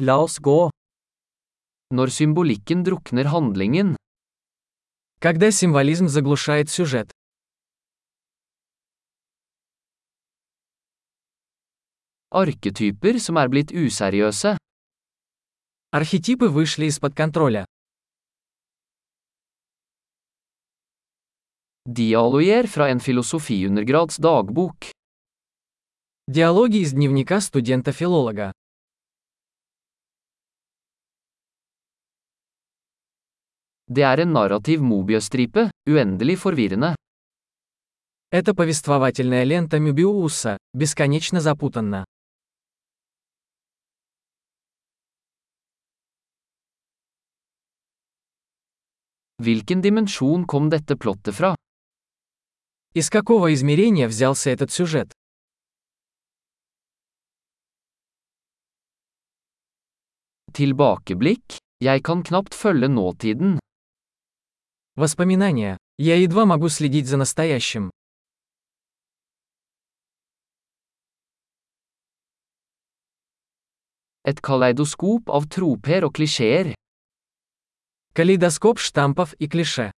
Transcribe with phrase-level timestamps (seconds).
[0.00, 0.70] La oss gå.
[1.92, 3.96] Når symbolikken drukner handlingen,
[5.20, 7.10] Когда символизм заглушает сюжет.
[12.32, 14.56] arketyper som er blitt useriøse,
[15.92, 17.66] Архетипы вышли из-под контроля.
[21.84, 24.92] dialoger fra en filosofiundergrads dagbok,
[26.28, 28.52] Диалоги из дневника студента-филолога.
[33.90, 36.94] Det er en narrativ mobiøstripe, uendelig forvirrende.
[38.30, 42.04] Это повествовательная лента Мюбиуса, бесконечно запутанна.
[49.42, 51.56] Hvilken dimensjon kom dette plottet fra?
[52.94, 55.12] Из какого измерения взялся этот сюжет?
[60.52, 61.58] Tilbakeblikk?
[61.80, 63.58] Jeg kan knapt følge nåtiden.
[65.00, 65.78] Воспоминания.
[65.96, 67.90] Я едва могу следить за настоящим.
[74.24, 76.74] Et kaleidoskop av troper og klisjeer.
[78.12, 79.90] Калейдоскоп штампов и клише.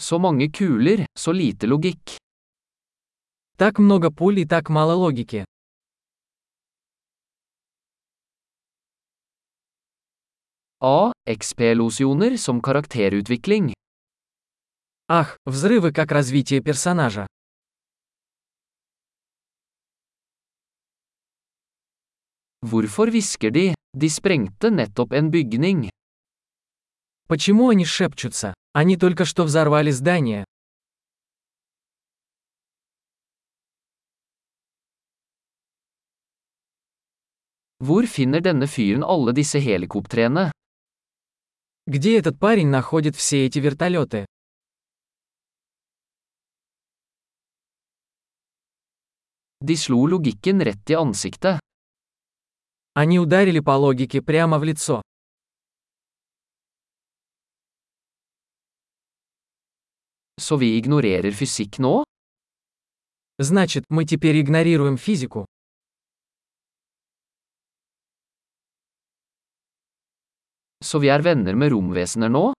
[0.00, 2.18] Så mange kuler, så lite logikk.
[3.56, 5.44] Так много пуль и так мало логики.
[10.80, 11.10] A.
[11.26, 13.72] XP-losjoner som karakterutvikling.
[15.08, 17.26] Ах, взрывы как развитие персонажа.
[22.60, 23.74] Hvorfor hvisker de?
[23.94, 25.88] De sprengte nettopp en bygning.
[27.26, 28.52] Почему они шепчутся?
[28.74, 30.44] Они только что взорвали здание.
[37.78, 40.50] Hvor finner denne fyren alle disse helikoptrene?
[41.88, 44.26] Где этот парень находит все эти вертолеты?
[49.60, 51.60] De slo logikken rett i ansiktet.
[52.94, 55.00] Они ударили по логике прямо в лицо.
[60.40, 62.04] Så vi ignorerer fysikk nå?
[63.38, 65.46] Значит, мы теперь игнорируем физику.
[70.84, 72.52] Så vi er venner med romvesener nå?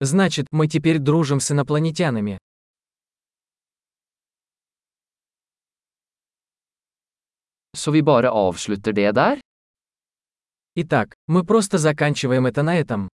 [0.00, 2.38] Значит, мы теперь дружим с инопланетянами.
[7.76, 9.40] Så vi bare avslutter det der?
[10.76, 13.08] Итак, мы просто заканчиваем это на этом.